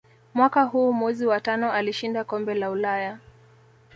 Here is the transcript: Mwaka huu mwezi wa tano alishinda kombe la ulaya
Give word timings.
Mwaka 0.33 0.63
huu 0.63 0.93
mwezi 0.93 1.25
wa 1.25 1.39
tano 1.41 1.71
alishinda 1.71 2.23
kombe 2.23 2.53
la 2.53 2.71
ulaya 2.71 3.17